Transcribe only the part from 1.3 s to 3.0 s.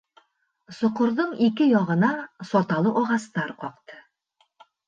ике яғына саталы